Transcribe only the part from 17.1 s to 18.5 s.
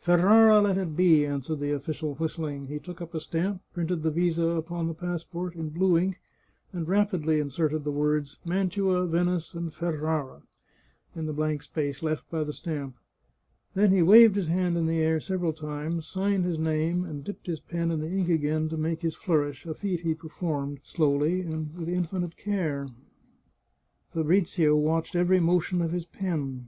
dipped his pen in the ink